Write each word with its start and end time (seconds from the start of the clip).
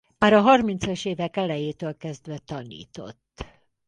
Már 0.19 0.33
a 0.33 0.41
harmincas 0.41 1.05
évek 1.05 1.37
elejétől 1.37 1.97
kezdve 1.97 2.37
tanított. 2.37 3.45